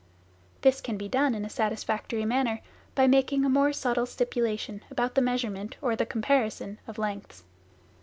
This 0.61 0.81
can 0.81 0.97
be 0.97 1.07
done 1.07 1.35
in 1.35 1.45
a 1.45 1.49
satisfactory 1.51 2.25
manner 2.25 2.61
by 2.95 3.05
making 3.05 3.45
a 3.45 3.49
more 3.49 3.71
subtle 3.71 4.07
stipulation 4.07 4.81
about 4.89 5.13
the 5.13 5.21
measurement 5.21 5.77
or 5.79 5.95
the 5.95 6.07
comparison 6.07 6.79
of 6.87 6.97
lengths. 6.97 7.43